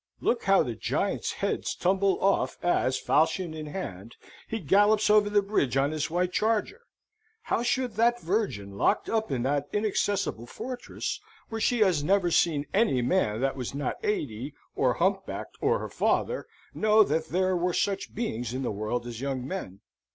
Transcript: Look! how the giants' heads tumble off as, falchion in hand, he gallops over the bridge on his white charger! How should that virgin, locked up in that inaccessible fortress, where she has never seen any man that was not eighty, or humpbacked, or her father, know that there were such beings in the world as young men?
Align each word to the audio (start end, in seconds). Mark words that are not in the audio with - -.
Look! 0.19 0.45
how 0.45 0.63
the 0.63 0.73
giants' 0.73 1.33
heads 1.33 1.75
tumble 1.75 2.19
off 2.23 2.57
as, 2.63 2.97
falchion 2.97 3.53
in 3.53 3.67
hand, 3.67 4.15
he 4.47 4.59
gallops 4.59 5.11
over 5.11 5.29
the 5.29 5.43
bridge 5.43 5.77
on 5.77 5.91
his 5.91 6.09
white 6.09 6.31
charger! 6.33 6.81
How 7.43 7.61
should 7.61 7.93
that 7.97 8.19
virgin, 8.19 8.71
locked 8.71 9.09
up 9.09 9.29
in 9.31 9.43
that 9.43 9.67
inaccessible 9.71 10.47
fortress, 10.47 11.19
where 11.49 11.61
she 11.61 11.81
has 11.81 12.03
never 12.03 12.31
seen 12.31 12.65
any 12.73 13.03
man 13.03 13.41
that 13.41 13.55
was 13.55 13.75
not 13.75 13.97
eighty, 14.01 14.55
or 14.73 14.95
humpbacked, 14.95 15.59
or 15.61 15.77
her 15.77 15.89
father, 15.91 16.47
know 16.73 17.03
that 17.03 17.27
there 17.27 17.55
were 17.55 17.71
such 17.71 18.15
beings 18.15 18.55
in 18.55 18.63
the 18.63 18.71
world 18.71 19.05
as 19.05 19.21
young 19.21 19.45
men? 19.47 19.81